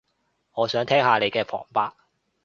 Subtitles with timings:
[0.53, 1.91] 我想聽下你嘅旁白